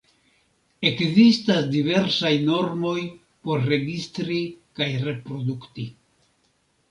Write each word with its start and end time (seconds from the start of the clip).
Ekzistas 0.89 1.67
diversaj 1.73 2.31
normoj 2.47 2.95
por 3.49 3.67
registri 3.73 4.39
kaj 4.79 4.87
reprodukti. 5.09 5.85